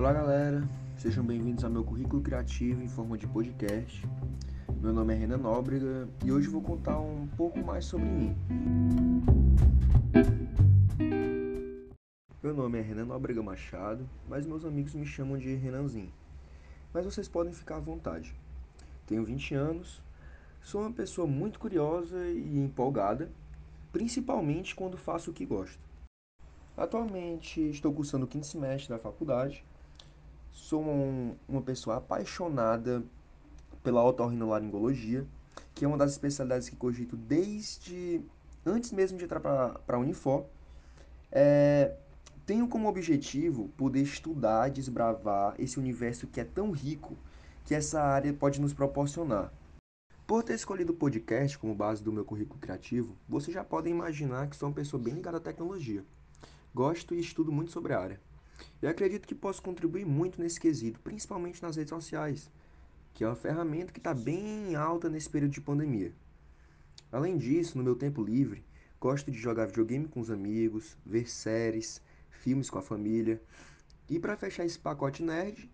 [0.00, 0.66] Olá, galera.
[0.96, 4.02] Sejam bem-vindos ao meu currículo criativo em forma de podcast.
[4.80, 8.34] Meu nome é Renan Nóbrega e hoje vou contar um pouco mais sobre mim.
[12.42, 16.10] Meu nome é Renan Nóbrega Machado, mas meus amigos me chamam de Renanzinho.
[16.94, 18.34] Mas vocês podem ficar à vontade.
[19.06, 20.02] Tenho 20 anos,
[20.62, 23.30] sou uma pessoa muito curiosa e empolgada,
[23.92, 25.78] principalmente quando faço o que gosto.
[26.74, 29.62] Atualmente estou cursando o quinto semestre da faculdade.
[30.52, 33.02] Sou um, uma pessoa apaixonada
[33.82, 35.26] pela otorrinolaringologia,
[35.74, 38.22] que é uma das especialidades que cogito desde
[38.64, 40.46] antes mesmo de entrar para a Unifor.
[41.32, 41.94] É,
[42.44, 47.16] tenho como objetivo poder estudar, desbravar esse universo que é tão rico
[47.64, 49.52] que essa área pode nos proporcionar.
[50.26, 54.48] Por ter escolhido o podcast como base do meu currículo criativo, vocês já podem imaginar
[54.48, 56.04] que sou uma pessoa bem ligada à tecnologia.
[56.74, 58.20] Gosto e estudo muito sobre a área.
[58.82, 62.50] E acredito que posso contribuir muito nesse quesito, principalmente nas redes sociais,
[63.12, 66.12] que é uma ferramenta que está bem alta nesse período de pandemia.
[67.12, 68.64] Além disso, no meu tempo livre,
[69.00, 73.42] gosto de jogar videogame com os amigos, ver séries, filmes com a família.
[74.08, 75.70] E para fechar esse pacote nerd,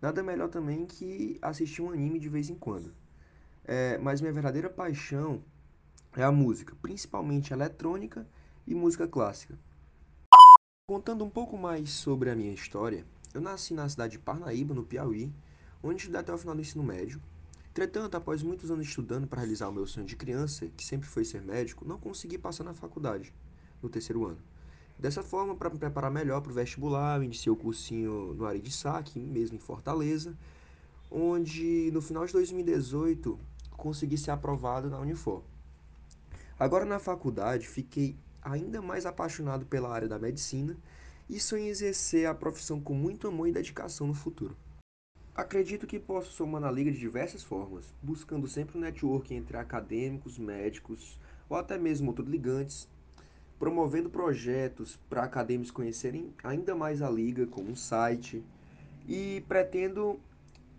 [0.00, 2.92] nada melhor também que assistir um anime de vez em quando.
[3.64, 5.42] É, mas minha verdadeira paixão
[6.16, 8.26] é a música, principalmente eletrônica
[8.66, 9.58] e música clássica.
[10.90, 14.82] Contando um pouco mais sobre a minha história, eu nasci na cidade de Parnaíba, no
[14.82, 15.32] Piauí,
[15.80, 17.22] onde estudei até o final do ensino médio.
[17.70, 21.24] Entretanto, após muitos anos estudando para realizar o meu sonho de criança, que sempre foi
[21.24, 23.32] ser médico, não consegui passar na faculdade,
[23.80, 24.38] no terceiro ano.
[24.98, 28.58] Dessa forma, para me preparar melhor para o vestibular, eu iniciei o cursinho no Ari
[28.58, 30.36] de Saque, mesmo em Fortaleza,
[31.08, 33.38] onde no final de 2018
[33.76, 35.44] consegui ser aprovado na Unifor.
[36.58, 40.76] Agora na faculdade, fiquei ainda mais apaixonado pela área da medicina
[41.28, 44.56] e sonho em exercer a profissão com muito amor e dedicação no futuro.
[45.34, 50.38] Acredito que posso somar na liga de diversas formas, buscando sempre um network entre acadêmicos,
[50.38, 51.18] médicos
[51.48, 52.88] ou até mesmo outros ligantes
[53.60, 58.42] promovendo projetos para acadêmicos conhecerem ainda mais a liga, como um site,
[59.06, 60.18] e pretendo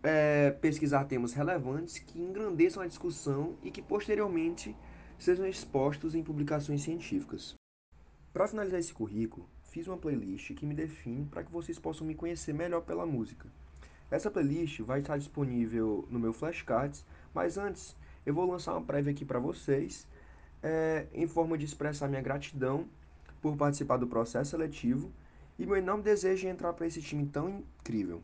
[0.01, 4.75] é, pesquisar temas relevantes que engrandeçam a discussão e que posteriormente
[5.21, 7.53] sejam expostos em publicações científicas.
[8.33, 12.15] Para finalizar esse currículo, fiz uma playlist que me define para que vocês possam me
[12.15, 13.47] conhecer melhor pela música.
[14.09, 17.05] Essa playlist vai estar disponível no meu Flashcards,
[17.35, 17.95] mas antes
[18.25, 20.07] eu vou lançar uma prévia aqui para vocês
[20.63, 22.88] é, em forma de expressar minha gratidão
[23.43, 25.11] por participar do processo seletivo
[25.59, 28.23] e meu enorme desejo de entrar para esse time tão incrível.